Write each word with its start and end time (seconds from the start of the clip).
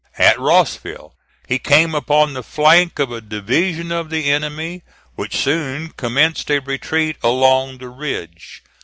At 0.17 0.39
Rossville 0.39 1.13
he 1.47 1.59
came 1.59 1.93
upon 1.93 2.33
the 2.33 2.41
flank 2.41 2.97
of 2.97 3.11
a 3.11 3.21
division 3.21 3.91
of 3.91 4.09
the 4.09 4.31
enemy, 4.31 4.81
which 5.13 5.37
soon 5.37 5.89
commenced 5.89 6.49
a 6.49 6.57
retreat 6.57 7.17
along 7.21 7.77
the 7.77 7.89
ridge. 7.89 8.63